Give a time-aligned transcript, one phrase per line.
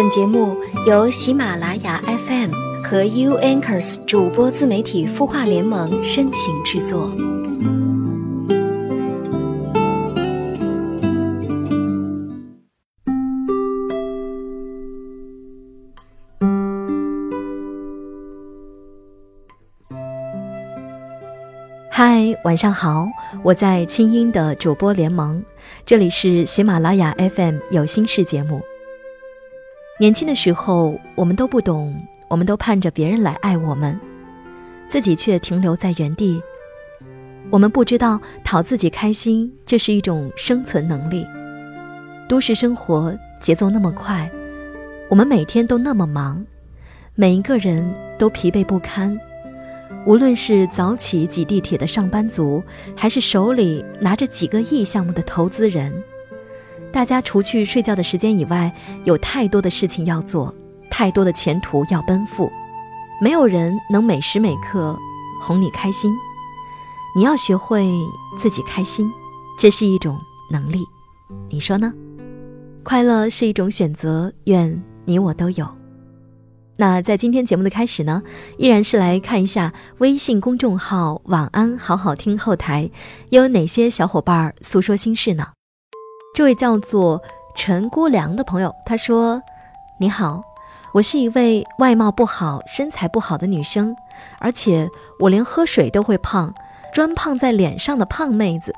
[0.00, 0.56] 本节目
[0.86, 2.52] 由喜马拉雅 FM
[2.84, 7.10] 和 U Anchors 主播自媒体孵化联盟深情制作。
[21.90, 23.08] 嗨，晚上好，
[23.42, 25.44] 我在清音的主播联盟，
[25.84, 28.62] 这里是喜马拉雅 FM 有心事节目。
[30.00, 31.92] 年轻的时候，我们都不懂，
[32.28, 33.98] 我们都盼着别人来爱我们，
[34.88, 36.40] 自己却停留在原地。
[37.50, 41.26] 我们不知道讨自己开心，这是一种生存能力。
[42.28, 44.30] 都市生活节奏那么快，
[45.08, 46.46] 我们每天都那么忙，
[47.16, 49.18] 每一个人都疲惫不堪。
[50.06, 52.62] 无论是早起挤地铁的上班族，
[52.94, 55.92] 还是手里拿着几个亿项目的投资人，
[56.98, 60.52] 大家除去睡觉的时间以外，有太多的事情要做，
[60.90, 62.50] 太多的前途要奔赴，
[63.22, 64.98] 没有人能每时每刻
[65.40, 66.10] 哄你开心。
[67.14, 67.88] 你要学会
[68.36, 69.08] 自己开心，
[69.60, 70.18] 这是一种
[70.50, 70.80] 能力，
[71.48, 71.94] 你说呢？
[72.82, 75.68] 快乐是一种选择，愿你我都有。
[76.76, 78.24] 那在今天节目的开始呢，
[78.56, 82.90] 依然是来看一下微信公众号“晚安好好听”后台，
[83.30, 85.46] 又有哪些小伙伴诉说心事呢？
[86.38, 87.20] 这位叫做
[87.56, 89.42] 陈姑娘的朋友，他说
[89.98, 90.40] ：“你好，
[90.92, 93.96] 我是一位外貌不好、身材不好的女生，
[94.38, 96.54] 而且我连喝水都会胖，
[96.94, 98.72] 专胖在脸上的胖妹子。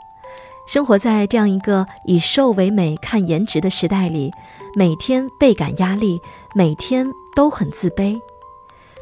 [0.67, 4.33] 生活在这样一个以瘦为美、看颜值的时代里，
[4.75, 6.19] 每天倍感压力，
[6.55, 8.19] 每天。”都很自卑。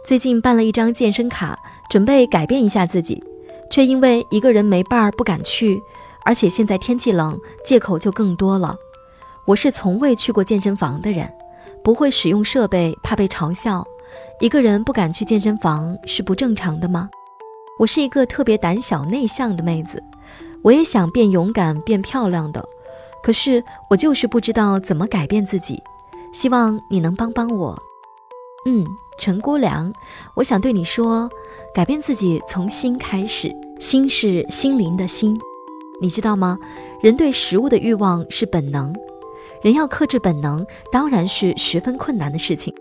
[0.05, 1.57] 最近办了一张健身卡，
[1.89, 3.23] 准备改变一下自己，
[3.71, 5.81] 却因为一个人没伴儿不敢去，
[6.29, 8.77] 而且现在天气冷，借口就更多了。
[9.47, 11.27] 我是从未去过健身房的人，
[11.83, 13.83] 不会使用设备，怕被嘲笑。
[14.39, 17.09] 一个人不敢去健身房是不正常的吗？
[17.79, 20.05] 我是一个特别胆小内向的妹子，
[20.61, 22.63] 我也想变勇敢、变漂亮的，
[23.23, 25.83] 可是我就是不知道怎么改变自己。
[26.35, 27.75] 希望你能帮帮我。
[28.67, 28.85] 嗯，
[29.19, 29.91] 陈姑娘，
[30.35, 31.27] 我想对你说，
[31.75, 33.51] 改变自己从心开始，
[33.81, 35.41] 心是心灵的心，
[36.01, 36.59] 你知道吗？
[37.03, 38.95] 人对食物的欲望是本能，
[39.63, 42.73] 人要克制本能，当然是十分困难的事情。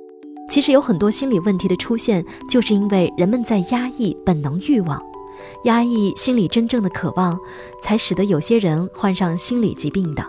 [0.50, 5.02] 其实有很多心理问题的出现，就是因为人们在压抑本能欲望，
[5.64, 7.38] 压抑心里真正的渴望，
[7.82, 10.26] 才使得有些人患上心理疾病的。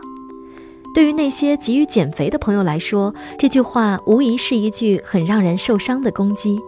[0.95, 6.59] 对于那些急于减肥的朋友来说，这句话无疑是一句很让人受伤的攻击，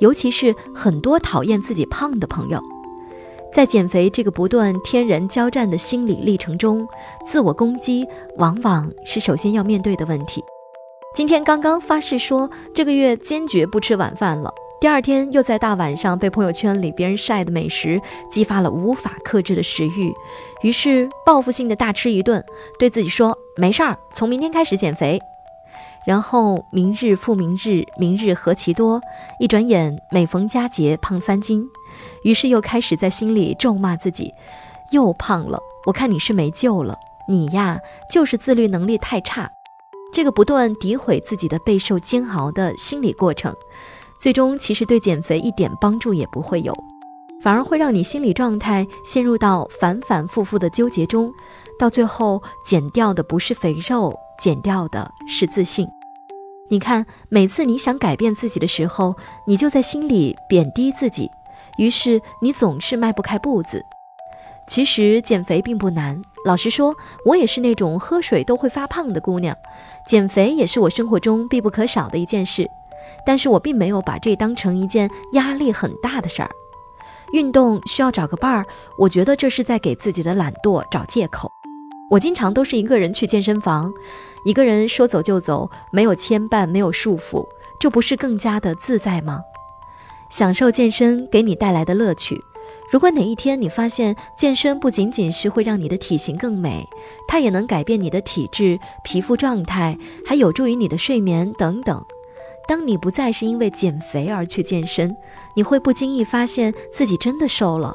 [0.00, 2.60] 尤其是很多讨厌自己胖的朋友，
[3.52, 6.86] 在减肥这个不断天人交战的心理历程中，
[7.26, 8.06] 自我攻击
[8.36, 10.42] 往往是首先要面对的问题。
[11.16, 14.52] 今天刚刚发誓说这个月坚决不吃晚饭了。
[14.80, 18.00] 第二天又在大晚上被朋友圈里别人晒的美食
[18.30, 20.14] 激发了无法克制的食欲，
[20.62, 22.42] 于是报复性的大吃一顿，
[22.78, 25.20] 对自己说没事儿，从明天开始减肥。
[26.06, 29.02] 然后明日复明日，明日何其多，
[29.38, 31.68] 一转眼每逢佳节胖三斤，
[32.22, 34.32] 于是又开始在心里咒骂自己，
[34.92, 35.58] 又胖了。
[35.86, 36.96] 我看你是没救了，
[37.28, 37.78] 你呀
[38.10, 39.50] 就是自律能力太差。
[40.12, 43.54] 这个不断诋毁自己的备受煎熬的心理过程。
[44.20, 46.74] 最终其实对减肥一点帮助也不会有，
[47.42, 51.32] 反而会让你心理状态陷入到反反复复的纠结中，
[51.78, 55.88] 到最后减掉的不是肥肉，减掉的是自信。
[56.68, 61.30] 你看，每次你想改变自己的时候，你就在心里贬低自己，
[61.78, 63.84] 于是你总是迈不开步子。
[64.68, 66.94] 其实减肥并不难，老实说，
[67.24, 69.56] 我也是那种喝水都会发胖的姑娘，
[70.06, 72.68] 减肥也是我生活中必不可少的一件事。
[73.26, 76.50] 但是我并没有把这当成一件压力很大的事儿。
[77.32, 78.64] 运动需要找个伴儿，
[78.98, 81.50] 我觉得这是在给自己的懒惰找借口。
[82.10, 83.92] 我经常都是一个人去健身房，
[84.44, 87.44] 一个人说走就走，没有牵绊，没有束缚，
[87.80, 89.40] 这不是更加的自在吗？
[90.30, 92.40] 享受健身给你带来的乐趣。
[92.90, 96.88] 如果哪一天你发现健身不仅仅是会让你的体型更美，
[97.28, 99.96] 它也能改变你的体质、皮肤状态，
[100.26, 102.04] 还有助于你的睡眠等等。
[102.66, 105.16] 当你不再是因为减肥而去健身，
[105.54, 107.92] 你会不经意发现自己真的瘦了。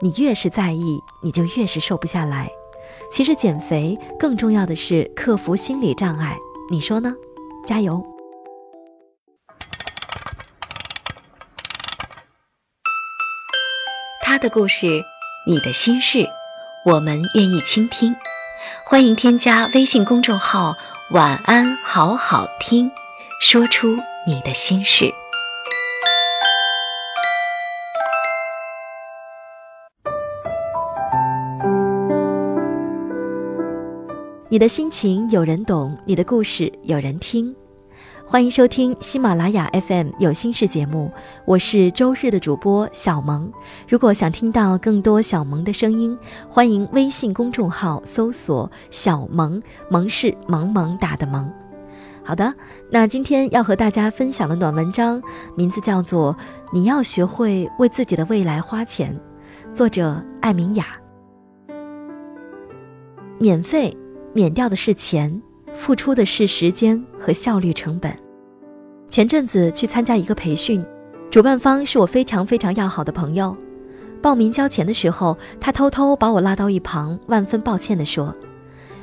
[0.00, 2.48] 你越是在意，你就越是瘦不下来。
[3.10, 6.36] 其实减肥更重要的是克服心理障碍，
[6.70, 7.14] 你说呢？
[7.64, 8.15] 加油！
[14.36, 15.02] 他的故事，
[15.46, 16.28] 你的心事，
[16.84, 18.14] 我们愿意倾听。
[18.84, 20.76] 欢迎添加微信公众号
[21.10, 22.90] “晚安好好听”。
[23.40, 23.96] 说出
[24.26, 25.10] 你的心事。
[34.50, 37.56] 你的心情有人懂，你的故事有人听。
[38.28, 41.12] 欢迎收听喜马拉雅 FM 有心事节目，
[41.44, 43.50] 我是周日的主播小萌。
[43.88, 46.18] 如果想听到更多小萌的声音，
[46.50, 51.48] 欢迎微信公众号搜索“小萌”，萌是萌萌打的萌。
[52.24, 52.52] 好的，
[52.90, 55.22] 那今天要和大家分享的暖文章，
[55.54, 56.34] 名字叫做
[56.72, 59.16] 《你要学会为自己的未来花钱》，
[59.72, 60.86] 作者艾明雅。
[63.38, 63.96] 免费，
[64.34, 65.40] 免掉的是钱。
[65.76, 68.12] 付出的是时间和效率成本。
[69.08, 70.84] 前阵子去参加一个培训，
[71.30, 73.56] 主办方是我非常非常要好的朋友。
[74.20, 78.34] 报名交钱的时候，他偷偷把我拉到一旁，万分抱歉地说：“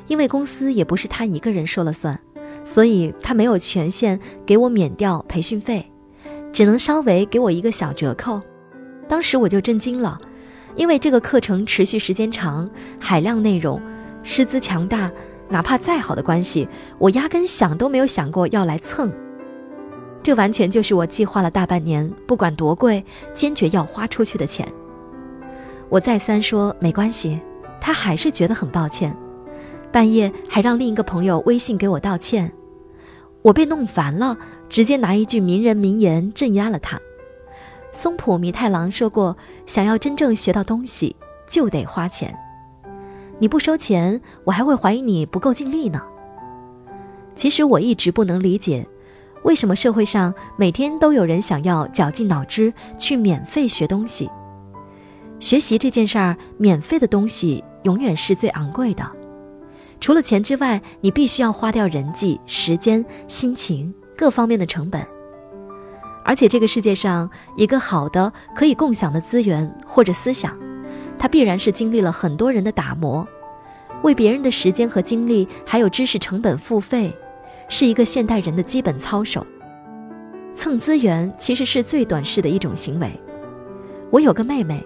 [0.08, 2.20] 因为公司也不是他一个人说了算，
[2.66, 5.90] 所以他没有权限给我免掉培训费，
[6.52, 8.42] 只能稍微给我一个小折扣。”
[9.08, 10.18] 当时我就震惊了，
[10.76, 13.80] 因为这个课程持续时间长，海量内容，
[14.24, 15.10] 师资强大。
[15.54, 16.68] 哪怕再好的关系，
[16.98, 19.14] 我压根想都没有想过要来蹭。
[20.24, 23.06] 这完全就是我计划了大半年，不管多贵，
[23.36, 24.68] 坚决要花出去的钱。
[25.90, 27.40] 我再三说没关系，
[27.80, 29.16] 他还是觉得很抱歉，
[29.92, 32.52] 半夜还让另一个朋友微信给我道歉。
[33.44, 34.36] 我被弄烦了，
[34.70, 37.00] 直接拿一句名人名言镇压了他。
[37.92, 41.16] 松浦弥太郎说过：“想要真正学到东西，
[41.48, 42.36] 就得花钱。”
[43.44, 46.02] 你不收钱，我还会怀疑你不够尽力呢。
[47.36, 48.88] 其实我一直不能理解，
[49.44, 54.32] 为什么社会上每天都有人想要绞尽脑汁去免费学东西。
[55.42, 59.06] 学习这件事儿，免费的东西永远是最昂贵的。
[60.00, 65.06] 除了钱之外，你必须要花掉人际、时间、心情各方面的成本。
[66.24, 70.58] 而且这个世界上，一个好的可以共享的资源或者思想。
[71.18, 73.28] 他必然是经历了很多人的打磨，
[74.02, 77.16] 为别人的时间和精力还有知识成本付费，
[77.70, 79.46] 是一个现代人的基本操守。
[80.56, 83.10] 蹭资源其实是最短视的一种行为。
[84.12, 84.86] 我有个妹妹，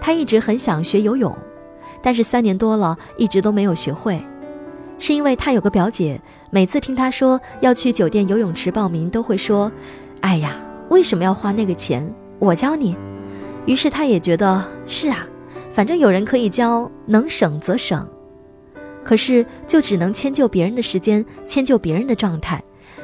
[0.00, 1.36] 她一直很想学游泳，
[2.00, 4.24] 但是三年多了一直都没有学会，
[4.98, 6.20] 是因为她有个表姐，
[6.50, 9.70] 每次听她说要去酒店游泳池报名，都会说
[10.22, 10.56] ：“哎呀，
[10.88, 12.10] 为什么要花那个钱？
[12.38, 12.96] 我教你。”
[13.66, 15.26] 于是她也觉得是啊。
[15.72, 18.06] 反正有人可以教，能省则省，
[19.02, 22.62] 可是就只能迁就别人的时间，迁就别人的状态，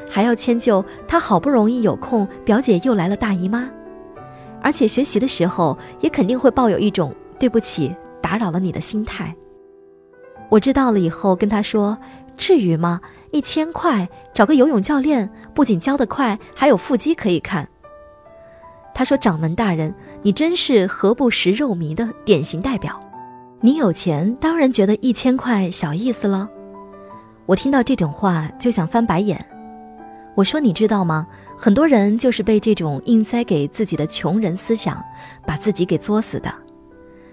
[0.09, 3.69] 还要迁就他好不容易有空，表姐又来了大姨妈，
[4.61, 9.35] 而且学习的时候也肯定会抱有一种对不起打扰了你的心态。
[10.49, 11.97] 我知道了以后跟他说，
[12.37, 13.01] 至于吗？
[13.31, 17.67] 一千块找个游泳教练，不仅教得快，还有腹肌可以看。
[18.99, 22.99] 他说：“掌门大人，你真是何不食肉糜的典型代表。
[23.61, 26.49] 你有钱，当然觉得一千块小意思了。”
[27.47, 29.39] 我听到这种话就想翻白眼。
[30.35, 31.25] 我说：“你知道吗？
[31.57, 35.01] 很多人就是被这种硬塞给自己的穷人思想，
[35.47, 36.53] 把自己给作死的。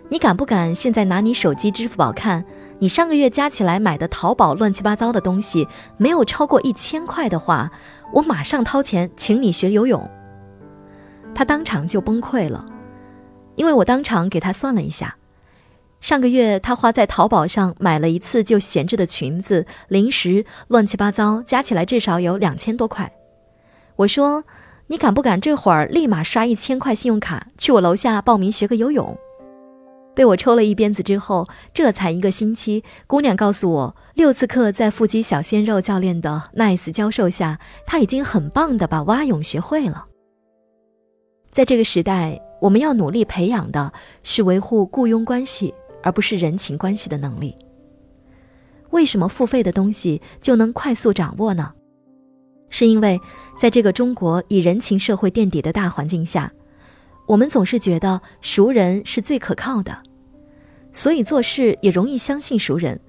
[0.08, 2.44] 你敢不敢现在拿你手机支付宝看，
[2.78, 5.66] 你上个月加起来买的淘宝乱七八糟的东西
[5.96, 7.72] 没有超过一千块的话，
[8.12, 10.08] 我马上掏钱请你学游泳。”
[11.36, 12.64] 他当场就崩溃了，
[13.56, 15.16] 因为我当场给他算了一下，
[16.00, 23.12] 上个月他花在淘宝上买了一次就闲置的裙子、零食，乱七八糟，加起来至少有两千多块。
[23.96, 24.44] 我说
[24.88, 29.14] ：“你敢不敢这会儿立马刷一千块信用卡去我楼下报名学个游泳？”
[30.16, 40.06] 被我抽了一鞭子之后，这才一个星期，姑娘告诉我，六次课在腹肌小鲜肉教练的 nice 教授下，她已经很棒的把蛙泳学会了。
[41.56, 43.90] 在这个时代，我们要努力培养的
[44.22, 45.72] 是维护雇佣关系，
[46.02, 47.56] 而不是人情关系的能力。
[48.90, 51.72] 为什么付费的东西就能快速掌握呢？
[52.68, 53.18] 是因为
[53.58, 56.52] 在这个中国以人情社会垫底的大环境下，
[57.24, 60.02] 我们总是觉得熟人是最可靠的，
[60.92, 63.00] 所以做事也容易相信熟人，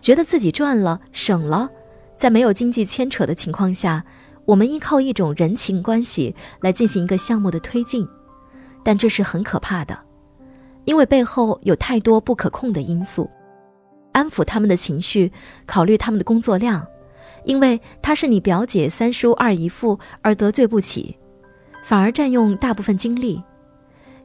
[0.00, 1.68] 觉得自己赚了省了，
[2.16, 4.04] 在没有经济牵扯的情况下。
[4.50, 8.08] 我们依靠一种人情关系来进行一个项目的推进，
[8.82, 9.96] 但这是很可怕的，
[10.86, 13.30] 因为背后有太多不可控的因素。
[14.10, 15.30] 安抚他们的情绪，
[15.66, 16.84] 考虑他们的工作量，
[17.44, 21.16] 因为他是你表姐、三叔、二姨父而得罪不起，
[21.84, 23.40] 反而占用大部分精力。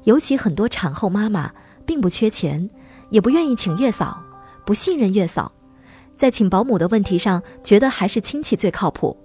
[0.06, 1.52] 尤其很多产后妈妈
[1.86, 2.68] 并不缺钱，
[3.12, 4.20] 也不愿意请月嫂，
[4.66, 5.52] 不信任月嫂，
[6.18, 9.16] 在请保姆的问题上，觉得还是亲戚最靠谱。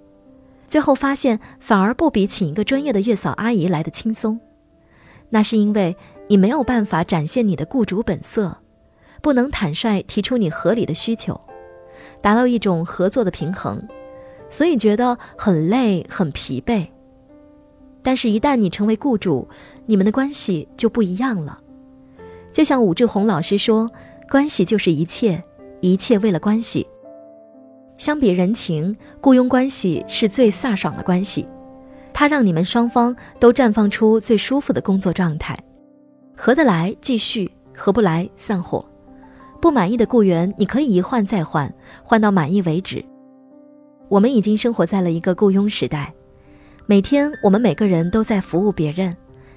[0.71, 4.39] 最后发现反而不比请一个专业的月嫂阿姨来的轻松。
[5.29, 5.97] 那是因为
[6.29, 8.55] 你没有办法展现你的雇主本色，
[9.21, 11.41] 不能坦率提出你合理的需求，
[12.21, 13.85] 达到一种合作的平衡，
[14.49, 16.87] 所以觉得很累很疲惫。
[18.01, 19.49] 但是，一旦你成为雇主，
[19.85, 21.59] 你们的关系就不一样了。
[22.53, 23.91] 就像武志红老师说
[24.31, 25.43] ：“关系就是一切，
[25.81, 26.87] 一切为了关系。”
[28.01, 31.47] 相比人情，雇佣关系是最飒爽的关系。
[32.11, 35.55] 它让你们双方都绽放出最舒服的工作状态，
[36.35, 38.83] 合得来继续，合不来散伙。
[39.61, 41.71] 不满意的雇员，你可以一换再换，
[42.03, 43.05] 换到满意为止。
[44.09, 46.11] 我们已经生活在了一个雇佣时代，
[46.87, 49.15] 每天我们每个人都在服务别人，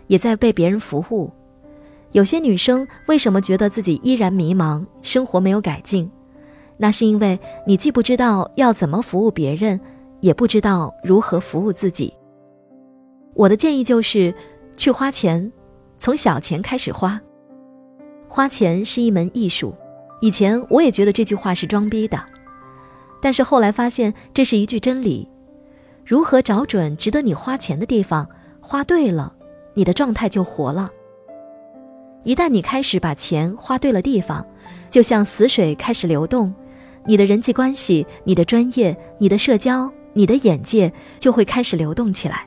[0.09, 1.33] 也在被别人服务。
[2.13, 6.11] 有些女生为什么觉得自己依然迷茫，生活没有改进？
[6.77, 9.81] 那是因为你既不知道要怎么服务别人，
[10.21, 12.13] 也不知道如何服务自己。
[13.35, 14.35] 我的建议就是，
[14.77, 15.53] 去花钱，
[15.99, 17.21] 从小钱开始花。
[18.29, 19.75] 花钱是一门艺术。
[20.21, 22.19] 以前我也觉得这句话是装逼的，
[23.21, 25.29] 但是后来发现这是一句真理。
[26.05, 28.29] 如何找准值得你花钱的地方，
[28.61, 29.35] 花对了，
[29.75, 30.91] 你的状态就活了。
[32.23, 34.47] 一旦你开始把钱花对了地方，
[34.89, 36.55] 就像死水开始流动，
[37.07, 42.45] 你的人际关系、你的专业、你的社交、你的眼界就会开始流动起来。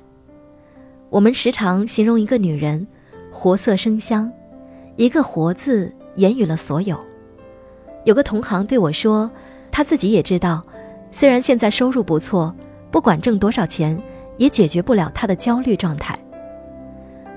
[1.09, 2.87] 我们时常形容一个女人，
[3.31, 4.31] 活色生香，
[4.95, 6.99] 一个“活”字言语了所有。
[8.03, 9.29] 有个同行对我说，
[9.71, 10.65] 他自己也知道，
[11.11, 12.53] 虽然现在收入不错，
[12.89, 14.01] 不管挣多少钱，
[14.37, 16.17] 也解决不了他的焦虑状态。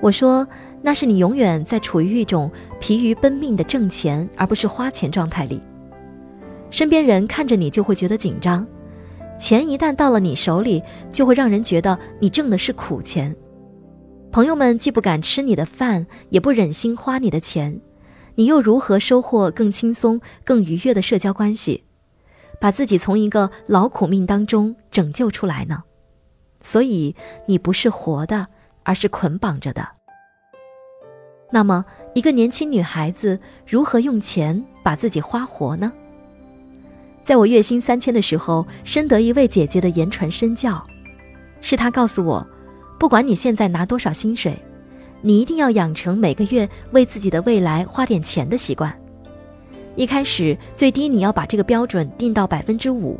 [0.01, 0.47] 我说，
[0.81, 5.61] 那是你永远在处于一种疲于奔命的挣钱而不是花钱状态里。
[6.71, 8.65] 身边人看着你就会觉得紧张，
[9.37, 13.35] 钱一旦到了你手里，就会让人觉得你挣的是苦钱。
[14.31, 17.81] 朋友们既不敢吃你的饭，也不忍心花你的钱，
[18.35, 21.83] 你又如何收获更轻松、更愉悦的社交关系，
[22.61, 25.83] 把自己从一个劳苦命当中拯救出来呢？
[26.63, 27.15] 所以
[27.47, 28.47] 你不是活的，
[28.83, 29.85] 而是捆绑着的。
[31.51, 31.83] 那么，
[32.15, 33.37] 一个年轻女孩子
[33.67, 35.91] 如何用钱把自己花活呢？
[37.23, 40.83] 在我月薪三千的时候，深得一位姐姐的言传身教，
[41.61, 42.45] 是她告诉我。
[42.99, 44.55] 不管你现在拿多少薪水，
[45.21, 48.95] 你一定要养成每个月为自己的未来花点钱的习惯。
[49.95, 53.19] 一开始最低你要把这个标准定到百分之五，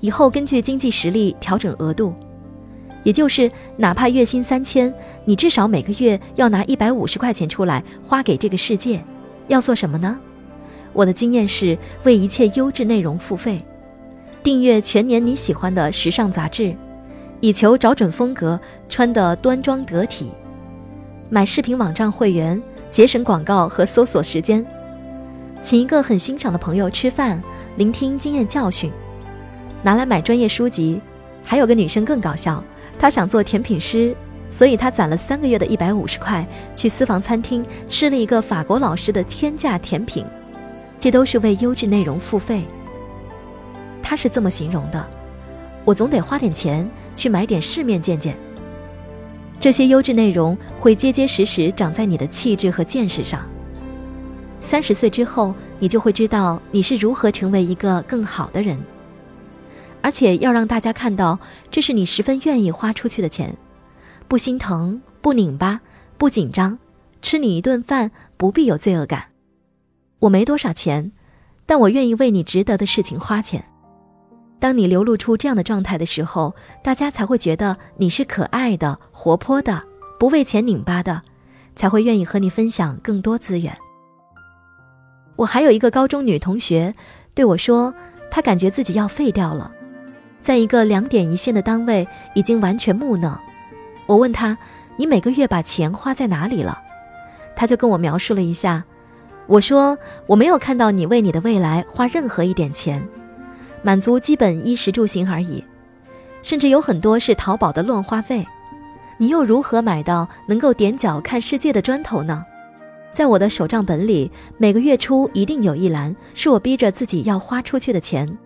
[0.00, 2.14] 以后根据经济实力调整额度。
[3.04, 4.92] 也就是哪怕月薪三千，
[5.24, 9.02] 你至少每个月要拿一百五十块钱出来花给这个世界。
[9.46, 10.18] 要做什么呢？
[10.92, 13.62] 我的经验是为一切优质内容付费，
[14.42, 16.74] 订阅全年你喜欢的时尚杂志。
[17.40, 20.28] 以求找准风格，穿得端庄得体。
[21.30, 24.66] 买视频网站会员，节省广告和搜索时间。
[25.62, 27.40] 请一个很欣赏的朋友吃饭，
[27.76, 28.90] 聆听经验教训。
[29.84, 31.00] 拿来买专业书籍。
[31.44, 32.62] 还有个女生更搞笑，
[32.98, 34.14] 她想做甜品师，
[34.50, 40.24] 所以她攒了三个月的一百五十块，去私房餐厅吃了一个法国老师的天价甜品。
[41.00, 42.64] 这都是为优质内容付费。
[44.02, 45.06] 他是这么形容的。
[45.84, 48.36] 我总得花点钱去买点世面见见。
[49.60, 53.40] 这些优质内容会结结实实长在你的气质和见识上。
[54.60, 58.78] 三十岁之后，你就会知道你是如何成为一个更好的人。
[60.02, 61.38] 而且要让大家看到，
[61.70, 63.56] 这是你十分愿意花出去的钱，
[64.28, 65.80] 不心疼，不拧巴，
[66.18, 66.78] 不紧张，
[67.22, 69.27] 吃你一顿饭不必有罪恶感。
[70.20, 71.12] 我没多少钱，
[71.66, 73.64] 但我愿意为你值得的事情花钱。
[74.58, 79.80] 当你流露出这样的状态的时候，大家才会觉得你是可爱的、活泼的、
[80.18, 81.22] 不为钱拧巴的，
[81.76, 83.76] 才会愿意和你分享更多资源。
[85.36, 86.92] 我还有一个高中女同学
[87.34, 87.94] 对我说，
[88.28, 89.70] 她感觉自己要废掉了，
[90.42, 93.40] 在一个两点一线的单位已经完全木讷。
[94.08, 94.58] 我问她
[94.98, 96.82] ：“你每个月把钱花在哪里了？”
[97.54, 98.84] 她就跟我描述了一下。
[99.48, 103.04] 我说：“我没有看到你为你的未来花任何一点钱。”
[103.82, 105.64] 满足基本衣食住行而已，
[106.42, 108.46] 甚至有很多是淘宝的乱花费。
[109.16, 112.44] 你又如何买到能够踮脚看世界的砖头呢？
[113.12, 118.38] 在我的手账本里，每个月初一定有一栏是我逼着自己要花出去的钱。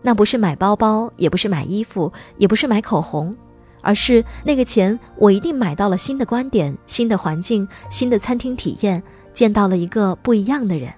[0.00, 3.34] 那不是买包包，也不是买衣服，也不是买口红，
[3.82, 9.02] 而是那个钱我一定买到了新的观点、新的环境、新的餐厅体验，
[9.36, 10.92] 见到了一个不一样的人。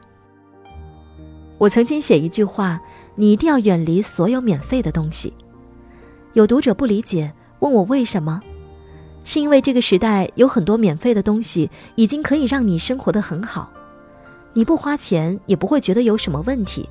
[1.58, 2.80] 我曾经写一句话。
[3.20, 5.34] 你一定要远离所有免费的东西。
[6.34, 8.40] 有读者不理解，问我为什么？
[9.24, 13.72] 是因为这个时代有很多免费的东西，已经可以让你生活的很好，
[14.52, 16.88] 你不花钱也不会觉得有什么问题。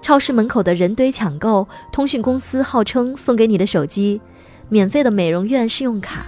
[0.00, 4.18] 超市门口的人堆抢购，通讯公司号称送给你的手机，
[4.70, 6.24] 免费的美容院试用卡，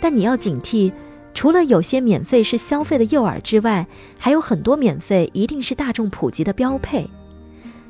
[0.00, 0.90] 但你要警惕，
[1.36, 3.86] 除了有些免费是消费的诱饵之外，
[4.18, 7.06] 还有很多免费一定是大众普及的标配，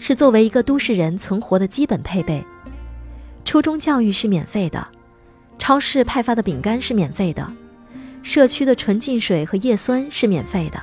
[0.01, 2.45] 是作为一个都市人存活的基本配备。
[3.45, 4.89] 初中教育是免费的，
[5.61, 7.49] 超市派发的饼干是免费的，
[8.21, 10.83] 社区的纯净水和叶酸是免费的。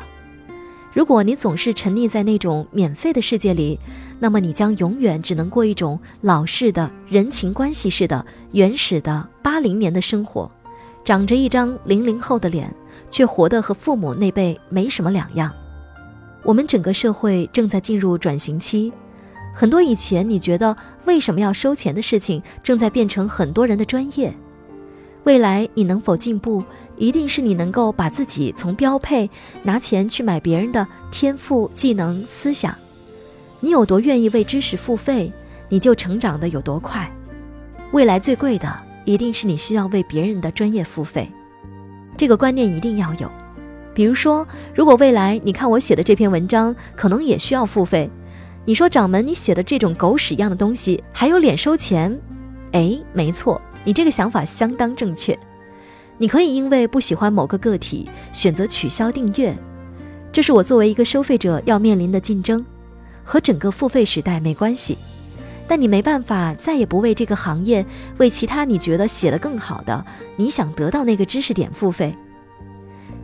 [0.94, 3.78] 如果你总是沉溺在那种免费的世界里，
[4.22, 10.50] 那么你将永远只能过一种老式的人情关系式的原始的八零年的生活，
[11.04, 12.74] 长着一张零零后的脸，
[13.12, 15.52] 却活得和父母那辈没什么两样。
[16.44, 18.92] 我们整个社会正在进入转型期，
[19.54, 24.34] 很多以前你觉得为什么要收钱的事情，正在变成很多人的专业。
[25.24, 26.64] 未来你能否进步？
[26.96, 29.30] 一定是你能够把自己从标配
[29.64, 32.76] 拿钱去买别人的天赋、技能、思想。
[33.62, 35.32] 你有多愿意为知识付费，
[35.70, 37.10] 你就成长的有多快。
[37.94, 38.72] 未来最贵的
[39.06, 41.30] 一定是你需要为别人的专业付费，
[42.16, 43.30] 这个观念一定要有。
[43.94, 48.10] 比如说，如果未来你看我写的这篇文章，可能也需要付费。
[48.66, 52.18] 你说掌门，你写的这种狗屎一样的东西，还有脸收钱？
[52.72, 55.38] 哎，没错，你这个想法相当正确。
[56.18, 59.56] 你可以因为不喜欢某个个体选择取消订阅，
[60.32, 62.66] 这是我作为一个收费者要面临的竞争，
[63.24, 64.98] 和整个付费时代没关系。
[65.68, 67.86] 但你没办法再也不为这个行业、
[68.18, 70.06] 为其他你觉得写的更好的、
[70.36, 72.16] 你想得到那个知识点付费。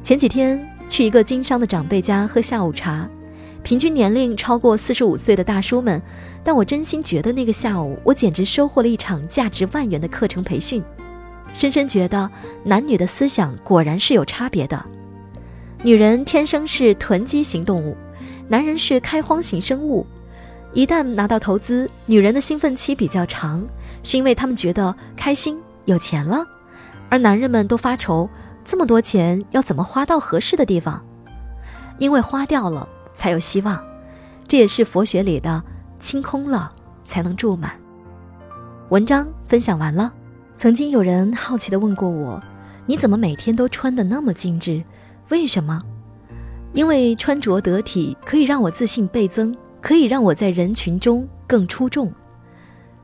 [0.02, 3.08] 前几天去一个经商的长辈家喝下午茶，
[3.62, 6.02] 平均年龄超过四十五岁的大叔们，
[6.44, 10.82] 但我真心觉得那个下午我简直收获了一场价值万元的课程培训。
[11.54, 12.30] 深深觉得
[12.64, 14.86] 男女的思想果然是有差别的，
[15.84, 17.98] 女人天生是囤积型动物，
[18.48, 20.06] 男人是开荒型生物。
[20.74, 23.68] 一旦拿到投资，女人的兴奋期比较长，
[24.04, 26.46] 是因为她们觉得开心有钱了，
[27.10, 28.30] 而男人们都发愁
[28.64, 31.04] 这么多钱要怎么花到合适的地方，
[31.98, 33.84] 因为花掉了才有希望，
[34.48, 35.64] 这也是佛学里的
[36.00, 36.72] 清空了
[37.04, 37.72] 才能住满。
[38.90, 40.14] 文章分享完了。
[40.56, 42.42] 曾经有人好奇地问过我
[42.86, 44.84] ：“你怎么每天都穿得那么精致？
[45.30, 45.82] 为什么？”
[46.74, 52.14] 因为穿着得体可以让我自信倍增，可以让我在人群中更出众。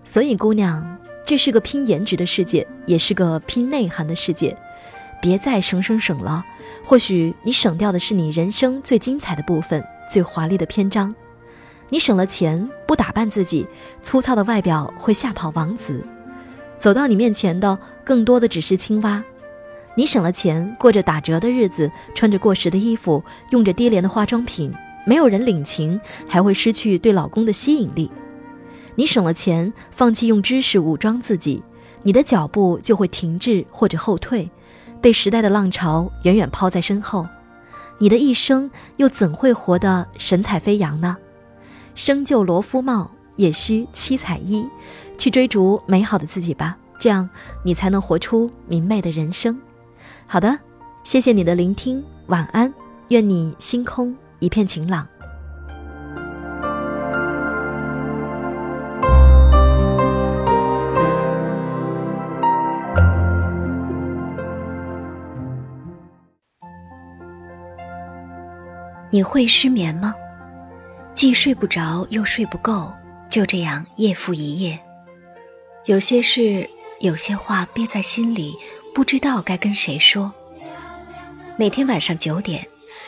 [0.04, 4.56] 所以，姑娘，这是个拼颜值的世界，也是个拼内涵的世界。
[5.22, 6.46] 别再省省省了，
[6.84, 11.16] 或许你省掉的是你人生最精彩的部分，最华丽的篇章。
[11.90, 13.66] 你省了钱，不打扮自己，
[14.04, 16.04] 粗糙的外表会吓跑王子。
[16.78, 19.24] 走到你面前的更多的只是青蛙，
[19.96, 24.72] 你省了钱，过着打折的日子，穿着过时的衣服，用着低廉的化妆品，
[25.06, 28.10] 没有人领情，还会失去对老公的吸引力。
[28.96, 31.62] 你省了钱，放弃用知识武装自己，
[32.04, 34.50] 你的脚步就会停滞或者后退，
[35.00, 37.28] 被时代的浪潮远远抛在身后。
[37.98, 41.16] 你的一生又怎会活得神采飞扬呢？
[41.96, 43.12] 生就罗夫帽。
[43.38, 44.66] 也需七彩衣，
[45.18, 47.30] 去追逐美好的自己吧，这样
[47.64, 49.60] 你才能活出明媚的人生。
[50.26, 50.58] 好的，
[51.04, 52.74] 谢谢你的聆听，晚安，
[53.10, 55.08] 愿你星空一片晴朗。
[69.12, 70.14] 你会失眠吗？
[71.14, 72.92] 既睡不着，又睡不够。
[73.30, 74.80] 就这样夜复一夜，
[75.86, 76.70] 有些事，
[77.00, 78.58] 有些话憋在心里，
[78.94, 80.34] 不知道该跟谁说。
[81.58, 82.68] 每天晚上九点，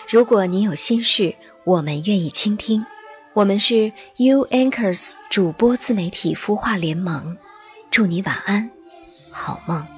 [0.09, 2.85] 如果你有心事，我们愿意倾听。
[3.33, 7.37] 我们是 U Anchors 主播自媒体孵化联盟，
[7.91, 8.71] 祝你晚安，
[9.31, 9.96] 好梦。